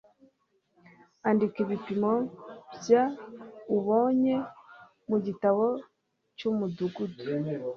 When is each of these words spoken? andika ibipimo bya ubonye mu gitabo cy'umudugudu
andika 1.29 1.57
ibipimo 1.65 2.13
bya 2.81 3.03
ubonye 3.75 4.35
mu 5.09 5.17
gitabo 5.25 5.65
cy'umudugudu 6.37 7.23